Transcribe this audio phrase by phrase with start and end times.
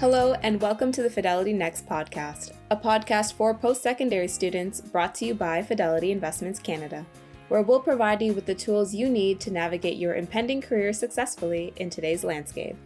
[0.00, 5.12] Hello, and welcome to the Fidelity Next podcast, a podcast for post secondary students brought
[5.16, 7.04] to you by Fidelity Investments Canada,
[7.48, 11.72] where we'll provide you with the tools you need to navigate your impending career successfully
[11.78, 12.76] in today's landscape.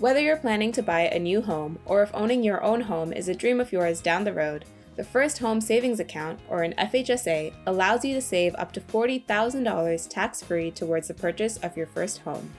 [0.00, 3.28] Whether you're planning to buy a new home or if owning your own home is
[3.28, 4.64] a dream of yours down the road,
[4.96, 10.08] the First Home Savings Account, or an FHSA, allows you to save up to $40,000
[10.08, 12.50] tax free towards the purchase of your first home.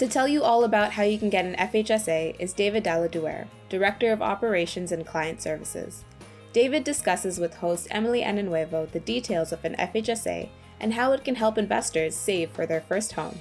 [0.00, 4.12] To tell you all about how you can get an FHSA is David Daladouire, Director
[4.12, 6.04] of Operations and Client Services.
[6.54, 10.48] David discusses with host Emily Anonuevo the details of an FHSA
[10.80, 13.38] and how it can help investors save for their first home.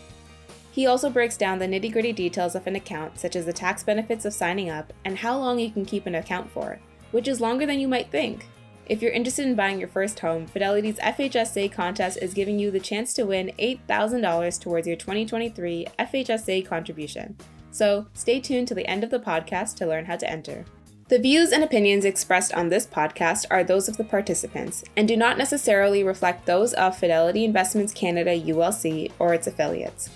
[0.70, 3.82] He also breaks down the nitty gritty details of an account, such as the tax
[3.82, 6.82] benefits of signing up and how long you can keep an account for,
[7.12, 8.48] which is longer than you might think.
[8.90, 12.80] If you're interested in buying your first home, Fidelity's FHSA contest is giving you the
[12.80, 17.38] chance to win $8,000 towards your 2023 FHSA contribution.
[17.70, 20.66] So stay tuned to the end of the podcast to learn how to enter.
[21.08, 25.16] The views and opinions expressed on this podcast are those of the participants and do
[25.16, 30.10] not necessarily reflect those of Fidelity Investments Canada ULC or its affiliates.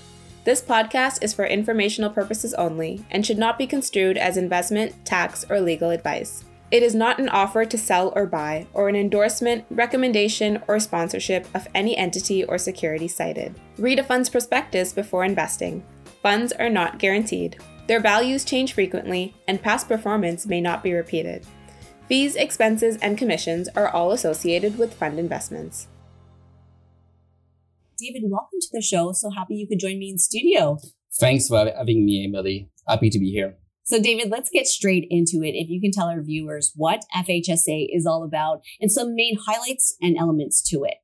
[0.45, 5.45] This podcast is for informational purposes only and should not be construed as investment, tax,
[5.47, 6.43] or legal advice.
[6.73, 11.45] It is not an offer to sell or buy, or an endorsement, recommendation, or sponsorship
[11.53, 13.53] of any entity or security cited.
[13.77, 15.85] Read a fund's prospectus before investing.
[16.23, 17.57] Funds are not guaranteed.
[17.85, 21.45] Their values change frequently, and past performance may not be repeated.
[22.07, 25.89] Fees, expenses, and commissions are all associated with fund investments.
[27.99, 29.11] David, welcome to the show.
[29.11, 30.79] So happy you could join me in studio.
[31.19, 32.71] Thanks for having me, Emily.
[32.87, 33.57] Happy to be here.
[33.85, 35.55] So, David, let's get straight into it.
[35.55, 39.95] If you can tell our viewers what FHSA is all about and some main highlights
[40.01, 40.95] and elements to it.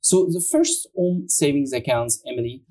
[0.00, 2.64] So, the first home savings accounts, Emily,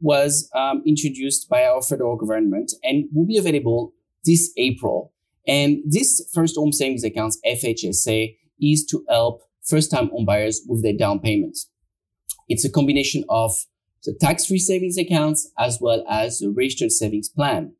[0.00, 3.92] was um, introduced by our federal government and will be available
[4.24, 5.12] this April.
[5.46, 10.82] And this first home savings accounts, FHSA, is to help first time home buyers with
[10.82, 11.68] their down payments.
[12.48, 13.52] It's a combination of
[14.04, 17.74] the tax free savings accounts as well as the registered savings plan.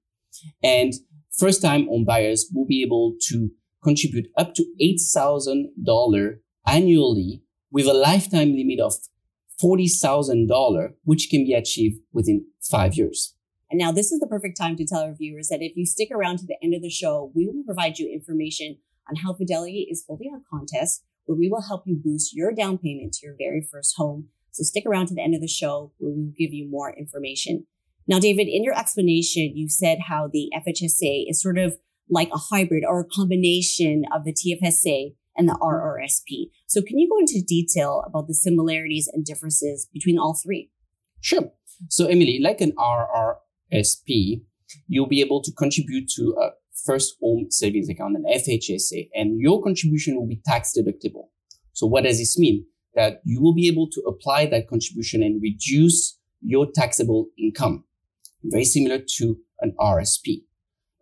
[0.62, 0.94] And
[1.38, 3.50] first time home buyers will be able to
[3.82, 8.94] contribute up to $8,000 annually with a lifetime limit of
[9.62, 13.34] $40,000, which can be achieved within five years.
[13.70, 16.10] And now this is the perfect time to tell our viewers that if you stick
[16.12, 18.78] around to the end of the show, we will provide you information
[19.08, 22.78] on how Fidelity is holding a contest where we will help you boost your down
[22.78, 24.28] payment to your very first home.
[24.50, 26.92] So stick around to the end of the show where we will give you more
[26.96, 27.66] information.
[28.06, 31.76] Now, David, in your explanation, you said how the FHSA is sort of
[32.08, 35.62] like a hybrid or a combination of the TFSA and the mm-hmm.
[35.62, 36.50] RRSP.
[36.66, 40.70] So can you go into detail about the similarities and differences between all three?
[41.20, 41.50] Sure.
[41.88, 44.42] So Emily, like an RRSP,
[44.86, 46.50] you'll be able to contribute to a
[46.84, 51.28] first home savings account, an FHSA, and your contribution will be tax deductible.
[51.72, 52.66] So what does this mean?
[52.94, 57.84] That you will be able to apply that contribution and reduce your taxable income
[58.44, 60.42] very similar to an RSP.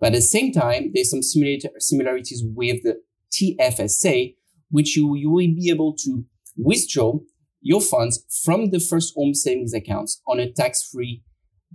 [0.00, 3.00] But at the same time, there's some similarities with the
[3.32, 4.36] TFSA,
[4.70, 6.24] which you, you will be able to
[6.56, 7.18] withdraw
[7.60, 11.22] your funds from the first home savings accounts on a tax-free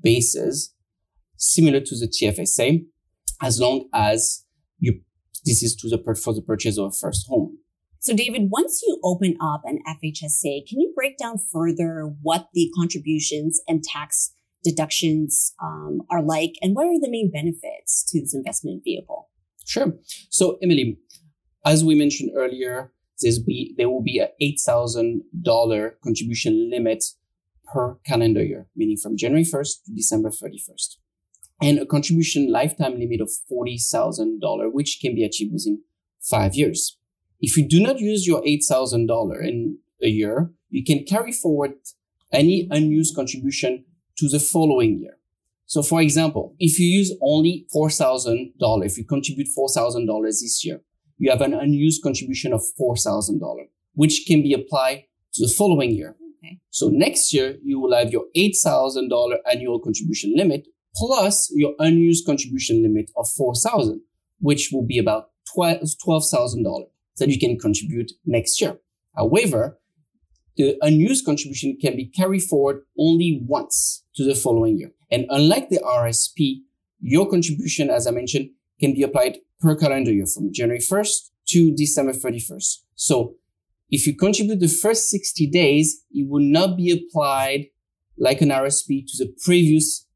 [0.02, 0.74] basis,
[1.38, 2.86] similar to the TFSA,
[3.42, 4.44] as long as
[4.80, 5.02] you
[5.46, 7.60] this is to the for the purchase of a first home.
[8.00, 12.70] So, David, once you open up an FHSA, can you break down further what the
[12.76, 18.34] contributions and tax deductions um, are like, and what are the main benefits to this
[18.34, 19.29] investment vehicle?
[19.66, 19.94] Sure.
[20.29, 20.97] So, Emily,
[21.66, 22.91] as we mentioned earlier,
[23.45, 27.03] be, there will be a $8,000 contribution limit
[27.66, 30.97] per calendar year, meaning from January 1st to December 31st,
[31.62, 34.39] and a contribution lifetime limit of $40,000,
[34.72, 35.81] which can be achieved within
[36.22, 36.97] five years.
[37.39, 41.74] If you do not use your $8,000 in a year, you can carry forward
[42.31, 43.85] any unused contribution
[44.18, 45.18] to the following year.
[45.66, 50.81] So for example, if you use only $4,000, if you contribute $4,000 this year,
[51.18, 53.40] you have an unused contribution of $4,000,
[53.94, 56.16] which can be applied to the following year.
[56.40, 56.60] Okay.
[56.69, 62.81] So next year, you will have your $8,000 annual contribution limit plus your unused contribution
[62.81, 64.02] limit of 4,000,
[64.40, 66.88] which will be about $12,000
[67.18, 68.78] that you can contribute next year.
[69.16, 69.80] However,
[70.57, 74.92] the unused contribution can be carried forward only once to the following year.
[75.12, 76.62] And unlike the RSP,
[77.00, 78.50] your contribution, as I mentioned,
[78.80, 82.80] can be applied per calendar year from January 1st to December 31st.
[82.95, 83.36] So
[83.89, 87.68] if you contribute the first 60 days, it will not be applied
[88.18, 90.07] like an RSP to the previous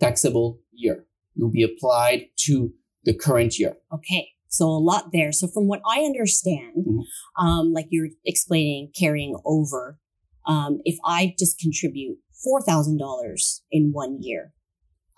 [0.00, 1.06] taxable year.
[1.36, 2.74] It will be applied to
[3.04, 3.76] the current year.
[3.92, 4.33] Okay.
[4.54, 5.32] So a lot there.
[5.32, 7.02] So from what I understand, Mhm.
[7.44, 9.98] um, like you're explaining carrying over,
[10.46, 14.52] um, if I just contribute $4,000 in one year,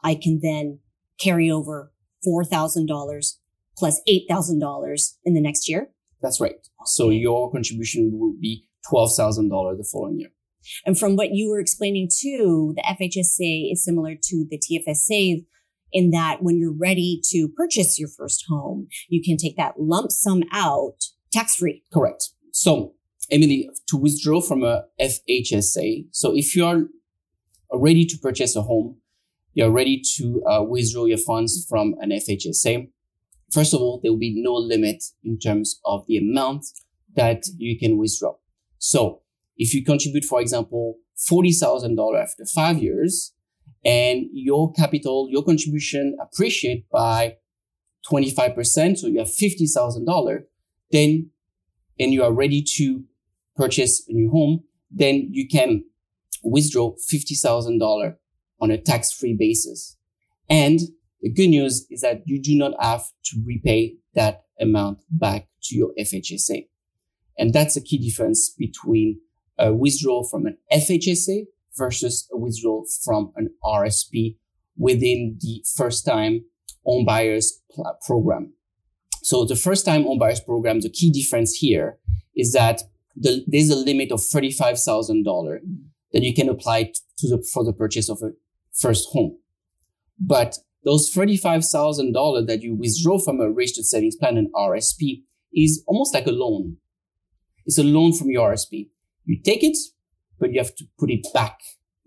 [0.03, 0.79] I can then
[1.21, 1.93] carry over
[2.25, 3.39] $4,000
[3.77, 5.93] plus $8,000 in the next year.
[6.23, 6.57] That's right.
[6.87, 10.31] So your contribution will be $12,000 the following year.
[10.87, 15.45] And from what you were explaining too, the FHSA is similar to the TFSA
[15.93, 20.11] in that when you're ready to purchase your first home, you can take that lump
[20.11, 20.97] sum out
[21.33, 21.83] tax free.
[21.93, 22.31] Correct.
[22.53, 22.95] So,
[23.31, 26.87] Emily, to withdraw from a FHSA, so if you're
[27.73, 28.99] ready to purchase a home,
[29.55, 32.89] you're ready to uh, withdraw your funds from an FHSA.
[33.53, 36.67] First of all, there will be no limit in terms of the amount
[37.15, 38.35] that you can withdraw.
[38.79, 39.23] So,
[39.57, 40.97] if you contribute, for example,
[41.31, 43.33] $40,000 after five years
[43.85, 47.37] and your capital, your contribution appreciate by
[48.11, 50.45] 25%, so you have $50,000,
[50.91, 51.31] then,
[51.99, 53.05] and you are ready to
[53.57, 55.85] purchase a new home, then you can
[56.43, 58.17] withdraw $50,000
[58.61, 59.97] on a tax-free basis.
[60.49, 60.81] And
[61.21, 65.77] the good news is that you do not have to repay that amount back to
[65.77, 66.69] your FHSA.
[67.39, 69.21] And that's a key difference between
[69.59, 71.47] a withdrawal from an FHSA
[71.77, 74.37] versus a withdrawal from an RSP
[74.77, 76.45] within the first time
[76.85, 77.61] home buyers
[78.07, 78.53] program.
[79.23, 81.99] So the first time home buyers program, the key difference here
[82.37, 82.83] is that
[83.17, 85.59] the, there's a limit of $35,000
[86.13, 88.31] that you can apply to the, for the purchase of a
[88.73, 89.39] first home.
[90.21, 95.23] But those $35,000 that you withdraw from a registered savings plan and RSP
[95.53, 96.77] is almost like a loan.
[97.65, 98.91] It's a loan from your RSP.
[99.25, 99.77] You take it,
[100.39, 101.59] but you have to put it back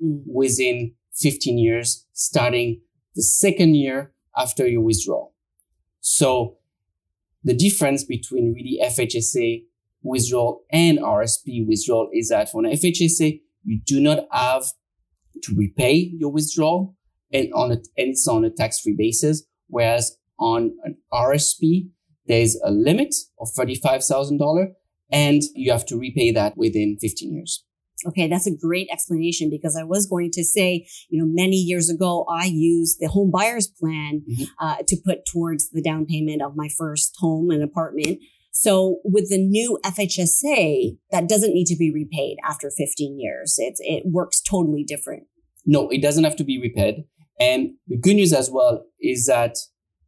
[0.02, 0.24] Mm.
[0.26, 2.82] within 15 years, starting
[3.16, 5.34] the second year after your withdrawal.
[6.00, 6.58] So
[7.44, 9.66] the difference between really FHSA
[10.02, 14.64] withdrawal and RSP withdrawal is that for an FHSA, you do not have
[15.44, 16.96] to repay your withdrawal
[17.34, 19.44] and on a, and it's on a tax-free basis.
[19.68, 21.90] Whereas on an RSP,
[22.26, 24.74] there's a limit of $35,000
[25.12, 27.66] and you have to repay that within 15 years.
[28.08, 31.90] Okay, that's a great explanation because I was going to say, you know, many years
[31.90, 34.48] ago, I used the home buyer's plan Mhm.
[34.60, 38.20] uh, to put towards the down payment of my first home and apartment.
[38.52, 43.56] So with the new FHSA, that doesn't need to be repaid after 15 years.
[43.58, 45.24] It's, it works totally different.
[45.66, 47.04] No, it doesn't have to be repaid.
[47.40, 49.58] And the good news as well is that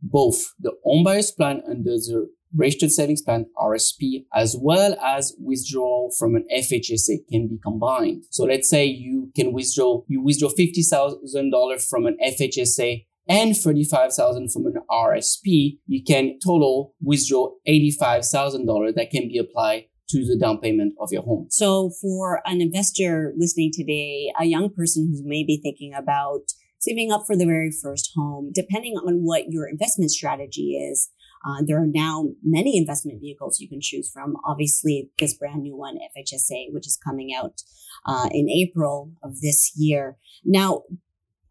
[0.01, 6.11] both the home buyer's plan under the registered savings plan RSP as well as withdrawal
[6.17, 8.25] from an FHSA can be combined.
[8.29, 14.65] So let's say you can withdraw, you withdraw $50,000 from an FHSA and 35,000 from
[14.65, 20.93] an RSP, you can total withdraw $85,000 that can be applied to the down payment
[20.99, 21.47] of your home.
[21.49, 26.41] So for an investor listening today, a young person who may be thinking about
[26.79, 31.09] saving up for the very first home, depending on what your investment strategy is,
[31.45, 34.35] uh, there are now many investment vehicles you can choose from.
[34.45, 37.61] Obviously, this brand new one, FHSA, which is coming out
[38.05, 40.17] uh, in April of this year.
[40.43, 40.83] Now,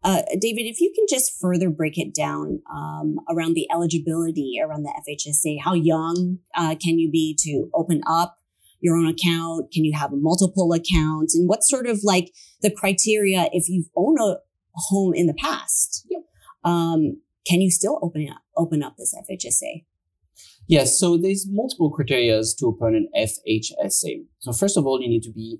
[0.03, 4.83] uh, David, if you can just further break it down um, around the eligibility around
[4.83, 8.39] the FHSA, how young uh, can you be to open up
[8.79, 9.71] your own account?
[9.71, 11.35] Can you have multiple accounts?
[11.35, 14.37] And what sort of like the criteria if you've owned a
[14.73, 16.07] home in the past?
[16.09, 16.21] Yep.
[16.63, 19.85] Um, can you still open it up open up this FHSA?
[20.67, 24.25] Yes, so there's multiple criteria to open an FHSA.
[24.39, 25.59] So first of all, you need to be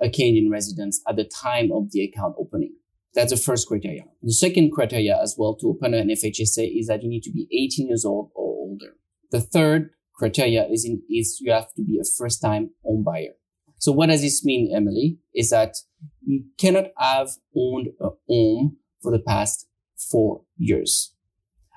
[0.00, 2.74] a Canadian resident at the time of the account opening.
[3.14, 4.02] That's the first criteria.
[4.22, 7.48] The second criteria as well to open an FHSA is that you need to be
[7.52, 8.94] 18 years old or older.
[9.30, 13.34] The third criteria is in, is you have to be a first time home buyer.
[13.78, 15.18] So what does this mean, Emily?
[15.34, 15.76] Is that
[16.24, 19.66] you cannot have owned a home for the past
[20.10, 21.15] four years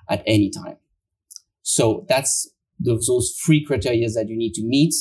[0.09, 0.77] at any time.
[1.61, 2.49] So that's
[2.79, 4.93] those, three criteria that you need to meet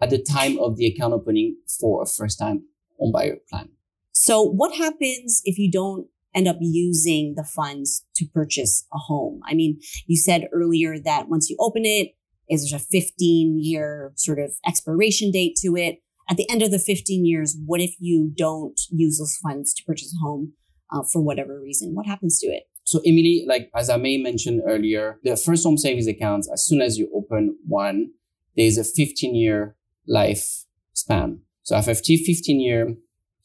[0.00, 2.64] at the time of the account opening for a first time
[2.98, 3.68] home buyer plan.
[4.12, 9.40] So what happens if you don't end up using the funds to purchase a home?
[9.46, 12.14] I mean, you said earlier that once you open it,
[12.48, 16.00] is there a 15 year sort of expiration date to it?
[16.28, 19.84] At the end of the 15 years, what if you don't use those funds to
[19.84, 20.54] purchase a home
[20.90, 21.94] uh, for whatever reason?
[21.94, 22.64] What happens to it?
[22.84, 26.80] So Emily, like as I may mentioned earlier, the first home savings accounts, as soon
[26.80, 28.10] as you open one,
[28.56, 29.74] there's a 15 year
[30.06, 31.40] life span.
[31.62, 32.94] So after 15 year,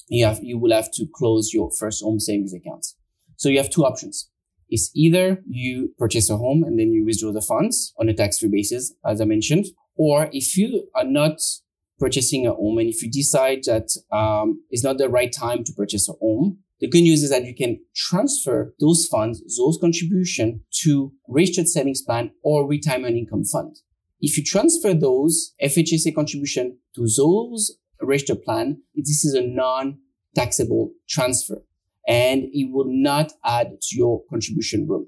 [0.10, 2.96] you have, you will have to close your first home savings accounts.
[3.38, 4.30] So you have two options.
[4.68, 8.50] It's either you purchase a home and then you withdraw the funds on a tax-free
[8.50, 11.40] basis, as I mentioned, or if you are not
[11.98, 15.74] purchasing a home and if you decide that um, it's not the right time to
[15.74, 20.62] purchase a home, the good news is that you can transfer those funds, those contribution
[20.82, 23.78] to registered savings plan or retirement income fund.
[24.22, 31.58] If you transfer those FHSA contribution to those registered plan, this is a non-taxable transfer
[32.08, 35.08] and it will not add to your contribution room,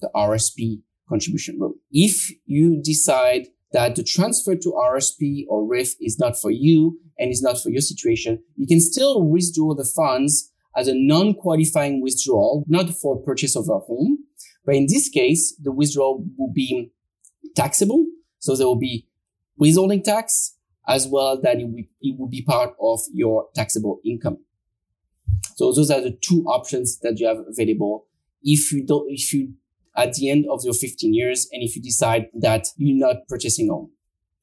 [0.00, 1.74] the RSP contribution room.
[1.90, 7.30] If you decide that the transfer to RSP or RIF is not for you and
[7.30, 12.64] is not for your situation, you can still withdraw the funds as a non-qualifying withdrawal,
[12.66, 14.18] not for purchase of a home.
[14.64, 16.92] But in this case, the withdrawal will be
[17.54, 18.06] taxable.
[18.38, 19.06] So there will be
[19.56, 20.56] withholding tax
[20.88, 24.38] as well that it will, it will be part of your taxable income.
[25.56, 28.06] So those are the two options that you have available.
[28.42, 29.54] If you don't, if you
[29.96, 33.68] at the end of your 15 years and if you decide that you're not purchasing
[33.68, 33.90] home.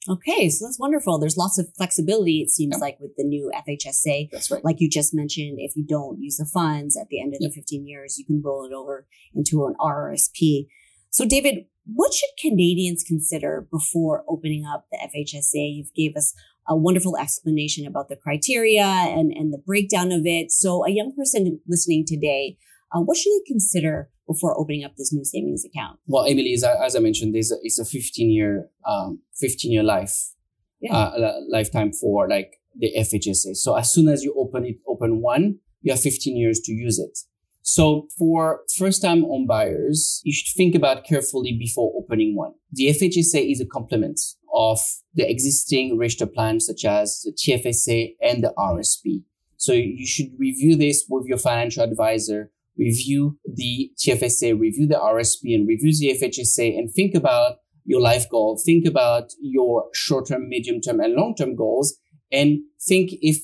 [0.08, 1.20] Okay, so that's wonderful.
[1.20, 2.82] There's lots of flexibility, it seems yeah.
[2.82, 4.30] like, with the new FHSA.
[4.32, 4.64] That's right.
[4.64, 7.52] Like you just mentioned, if you don't use the funds at the end of the
[7.52, 10.68] 15 years, you can roll it over into an RRSP.
[11.10, 15.76] So, David, what should Canadians consider before opening up the FHSA?
[15.76, 16.34] You've gave us
[16.68, 20.52] a wonderful explanation about the criteria and, and the breakdown of it.
[20.52, 22.58] So a young person listening today,
[22.92, 26.00] uh, what should they consider before opening up this new savings account?
[26.08, 29.72] Well, Emily, as I, as I mentioned, there's a, it's a 15 year, um, 15
[29.72, 30.34] year life,
[30.82, 30.96] yeah.
[30.96, 33.56] uh, lifetime for like the FHSA.
[33.56, 37.00] So as soon as you open it, open one, you have 15 years to use
[37.00, 37.18] it.
[37.62, 42.54] So for first time home buyers, you should think about carefully before opening one.
[42.72, 44.20] The FHSA is a complement
[44.54, 44.80] of
[45.14, 49.24] the existing registered plans such as the TFSA and the RSP.
[49.58, 52.50] So you should review this with your financial advisor,
[52.80, 58.30] review the TFSA, review the RSP and review the FHSA and think about your life
[58.30, 58.60] goal.
[58.66, 61.98] Think about your short-term, medium-term and long-term goals
[62.32, 63.38] and think if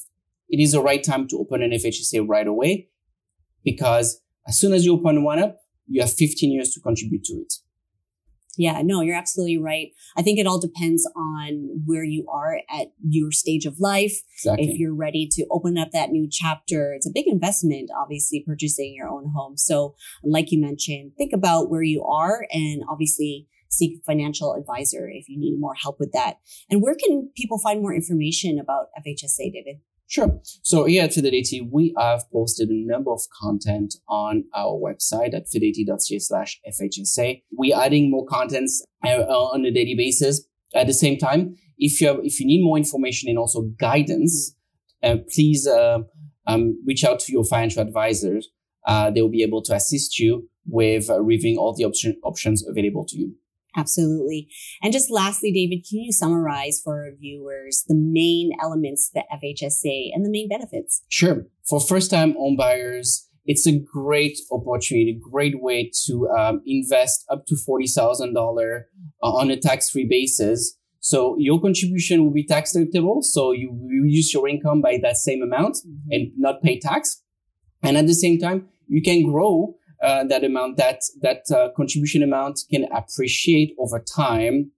[0.49, 2.87] it is the right time to open an FHSA right away
[3.63, 7.33] because as soon as you open one up, you have 15 years to contribute to
[7.33, 7.53] it.
[8.57, 9.89] Yeah, no, you're absolutely right.
[10.17, 14.21] I think it all depends on where you are at your stage of life.
[14.37, 14.69] Exactly.
[14.69, 18.93] If you're ready to open up that new chapter, it's a big investment, obviously, purchasing
[18.95, 19.57] your own home.
[19.57, 25.27] So, like you mentioned, think about where you are and obviously seek financial advisor if
[25.27, 26.37] you need more help with that.
[26.69, 29.77] And where can people find more information about FHSA, David?
[30.07, 30.39] Sure.
[30.61, 35.47] So here at Fidelity, we have posted a number of content on our website at
[35.47, 37.41] fidelity.ca slash FHSA.
[37.51, 40.45] We're adding more contents uh, on a daily basis.
[40.75, 44.55] At the same time, if you have, if you need more information and also guidance,
[45.01, 45.99] uh, please uh,
[46.45, 48.49] um, reach out to your financial advisors.
[48.85, 52.67] Uh, they will be able to assist you with uh, reviewing all the option, options
[52.67, 53.35] available to you.
[53.75, 54.47] Absolutely.
[54.81, 60.11] And just lastly, David, can you summarize for our viewers the main elements the FHSA
[60.13, 61.03] and the main benefits?
[61.09, 61.45] Sure.
[61.67, 67.25] For first time home buyers, it's a great opportunity, a great way to um, invest
[67.29, 68.83] up to $40,000
[69.21, 70.77] uh, on a tax free basis.
[70.99, 73.23] So your contribution will be tax deductible.
[73.23, 76.11] So you reduce your income by that same amount mm-hmm.
[76.11, 77.21] and not pay tax.
[77.83, 82.21] And at the same time, you can grow uh, that amount, that that uh, contribution
[82.21, 84.71] amount can appreciate over time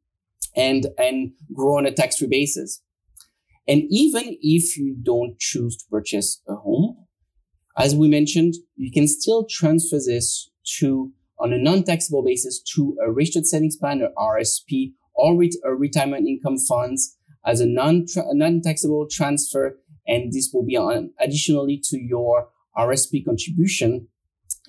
[0.55, 2.81] and and grow on a tax-free basis.
[3.67, 7.05] And even if you don't choose to purchase a home,
[7.77, 13.12] as we mentioned, you can still transfer this to on a non-taxable basis to a
[13.12, 19.07] registered savings plan or RSP or ret- a retirement income funds as a non non-taxable
[19.12, 24.07] transfer, and this will be on additionally to your RSP contribution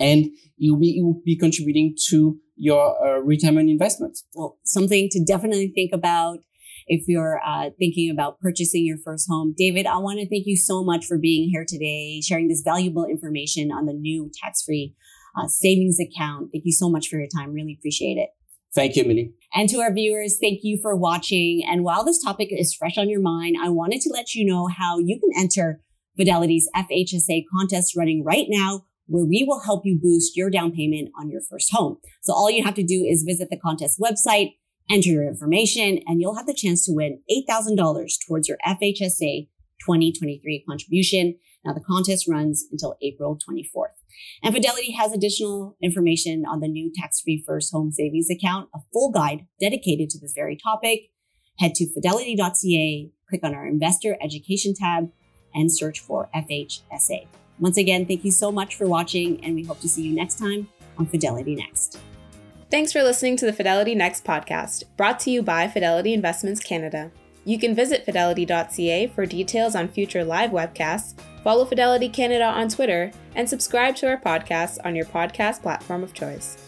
[0.01, 0.27] and
[0.57, 4.25] you'll be, you'll be contributing to your uh, retirement investments.
[4.35, 6.39] Well, something to definitely think about
[6.87, 9.55] if you're uh, thinking about purchasing your first home.
[9.57, 13.05] David, I want to thank you so much for being here today, sharing this valuable
[13.05, 14.95] information on the new tax-free
[15.39, 16.51] uh, savings account.
[16.53, 17.53] Thank you so much for your time.
[17.53, 18.31] Really appreciate it.
[18.75, 19.33] Thank you, Emily.
[19.55, 21.63] And to our viewers, thank you for watching.
[21.67, 24.67] And while this topic is fresh on your mind, I wanted to let you know
[24.69, 25.81] how you can enter
[26.17, 31.11] Fidelity's FHSA contest running right now where we will help you boost your down payment
[31.19, 31.99] on your first home.
[32.23, 34.55] So all you have to do is visit the contest website,
[34.91, 37.77] enter your information, and you'll have the chance to win $8,000
[38.27, 39.49] towards your FHSA
[39.81, 41.37] 2023 contribution.
[41.65, 43.97] Now the contest runs until April 24th.
[44.43, 49.11] And Fidelity has additional information on the new tax-free first home savings account, a full
[49.11, 51.11] guide dedicated to this very topic.
[51.59, 55.11] Head to fidelity.ca, click on our investor education tab,
[55.55, 57.27] and search for FHSA.
[57.61, 60.39] Once again, thank you so much for watching, and we hope to see you next
[60.39, 61.99] time on Fidelity Next.
[62.71, 67.11] Thanks for listening to the Fidelity Next podcast, brought to you by Fidelity Investments Canada.
[67.45, 73.11] You can visit fidelity.ca for details on future live webcasts, follow Fidelity Canada on Twitter,
[73.35, 76.68] and subscribe to our podcast on your podcast platform of choice.